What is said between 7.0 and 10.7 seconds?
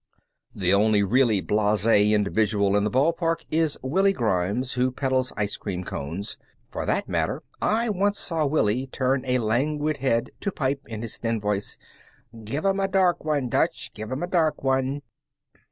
matter, I once saw Willie turn a languid head to